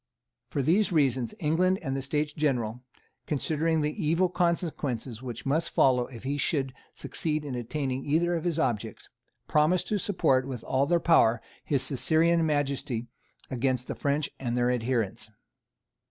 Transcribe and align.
For 0.49 0.63
these 0.63 0.91
reasons, 0.91 1.35
England 1.37 1.77
and 1.83 1.95
the 1.95 2.01
States 2.01 2.33
General, 2.33 2.81
considering 3.27 3.81
the 3.81 4.03
evil 4.03 4.29
consequences 4.29 5.21
which 5.21 5.45
must 5.45 5.69
follow 5.69 6.07
if 6.07 6.23
he 6.23 6.37
should 6.39 6.73
succeed 6.95 7.45
in 7.45 7.53
attaining 7.53 8.03
either 8.03 8.33
of 8.35 8.43
his 8.43 8.57
objects, 8.57 9.09
promised 9.47 9.87
to 9.89 9.99
support 9.99 10.47
with 10.47 10.63
all 10.63 10.87
their 10.87 10.99
power 10.99 11.39
his 11.63 11.87
Caesarean 11.87 12.43
Majesty 12.47 13.09
against 13.51 13.87
the 13.87 13.93
French 13.93 14.27
and 14.39 14.57
their 14.57 14.71
adherents. 14.71 15.29